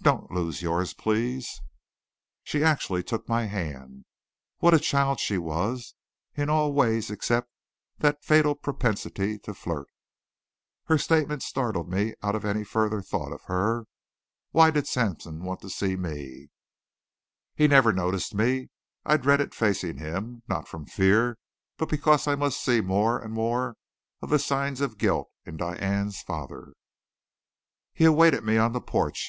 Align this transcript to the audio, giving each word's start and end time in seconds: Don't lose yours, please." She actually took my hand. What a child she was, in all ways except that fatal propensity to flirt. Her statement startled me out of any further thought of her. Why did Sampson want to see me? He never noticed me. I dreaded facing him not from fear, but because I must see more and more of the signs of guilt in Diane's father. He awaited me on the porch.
Don't 0.00 0.30
lose 0.30 0.62
yours, 0.62 0.94
please." 0.94 1.60
She 2.44 2.62
actually 2.62 3.02
took 3.02 3.28
my 3.28 3.46
hand. 3.46 4.04
What 4.58 4.74
a 4.74 4.78
child 4.78 5.18
she 5.18 5.38
was, 5.38 5.96
in 6.36 6.48
all 6.48 6.72
ways 6.72 7.10
except 7.10 7.50
that 7.98 8.22
fatal 8.22 8.54
propensity 8.54 9.40
to 9.40 9.52
flirt. 9.54 9.88
Her 10.84 10.98
statement 10.98 11.42
startled 11.42 11.90
me 11.90 12.14
out 12.22 12.36
of 12.36 12.44
any 12.44 12.62
further 12.62 13.02
thought 13.02 13.32
of 13.32 13.42
her. 13.46 13.86
Why 14.52 14.70
did 14.70 14.86
Sampson 14.86 15.42
want 15.42 15.62
to 15.62 15.68
see 15.68 15.96
me? 15.96 16.46
He 17.56 17.66
never 17.66 17.92
noticed 17.92 18.36
me. 18.36 18.68
I 19.04 19.16
dreaded 19.16 19.52
facing 19.52 19.96
him 19.96 20.44
not 20.46 20.68
from 20.68 20.86
fear, 20.86 21.38
but 21.76 21.88
because 21.88 22.28
I 22.28 22.36
must 22.36 22.62
see 22.64 22.80
more 22.80 23.18
and 23.18 23.34
more 23.34 23.74
of 24.20 24.30
the 24.30 24.38
signs 24.38 24.80
of 24.80 24.96
guilt 24.96 25.28
in 25.44 25.56
Diane's 25.56 26.20
father. 26.22 26.74
He 27.92 28.04
awaited 28.04 28.44
me 28.44 28.58
on 28.58 28.70
the 28.74 28.80
porch. 28.80 29.20